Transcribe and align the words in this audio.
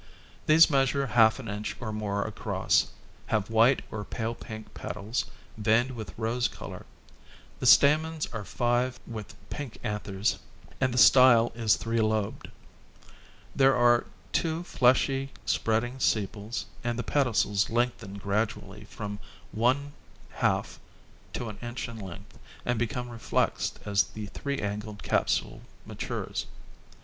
These 0.47 0.67
measure 0.67 1.05
half 1.05 1.37
an 1.37 1.47
inch 1.47 1.77
or 1.79 1.91
more 1.93 2.25
across, 2.25 2.87
have 3.27 3.43
five 3.45 3.49
white 3.53 3.81
or 3.91 4.03
pale 4.03 4.33
pink 4.33 4.73
petals, 4.73 5.25
veined 5.57 5.91
with 5.91 6.17
rose 6.17 6.47
color; 6.47 6.87
the 7.59 7.67
stamens 7.67 8.25
are 8.33 8.43
five 8.43 8.99
with 9.05 9.35
pink 9.51 9.77
anthers, 9.83 10.39
and 10.79 10.91
the 10.91 10.97
style 10.97 11.51
is 11.53 11.75
three 11.75 12.01
lobed. 12.01 12.47
There 13.55 13.75
are 13.75 14.07
two 14.31 14.63
fleshy 14.63 15.33
spreading 15.45 15.99
sepals 15.99 16.65
and 16.83 16.97
the 16.97 17.03
pedicels 17.03 17.69
lengthen 17.69 18.15
gradually 18.15 18.85
from 18.85 19.19
one 19.51 19.93
half 20.31 20.79
to 21.33 21.47
an 21.47 21.59
inch 21.61 21.87
in 21.87 21.99
length 21.99 22.39
and 22.65 22.79
become 22.79 23.09
reflexed 23.09 23.77
as 23.85 24.01
the 24.01 24.25
three 24.25 24.57
angled 24.61 25.03
capsule 25.03 25.61
matures. 25.85 26.47